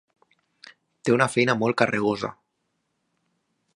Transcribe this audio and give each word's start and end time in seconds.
Té 1.09 1.13
una 1.17 1.27
feina 1.33 1.55
molt 1.65 1.79
carregosa. 1.81 2.31